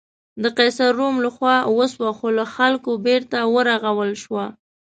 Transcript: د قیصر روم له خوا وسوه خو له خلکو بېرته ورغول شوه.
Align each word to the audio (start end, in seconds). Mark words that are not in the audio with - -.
د 0.43 0.45
قیصر 0.57 0.89
روم 0.99 1.15
له 1.25 1.29
خوا 1.35 1.57
وسوه 1.77 2.11
خو 2.17 2.27
له 2.37 2.45
خلکو 2.55 2.91
بېرته 3.05 3.37
ورغول 3.55 4.11
شوه. 4.23 4.45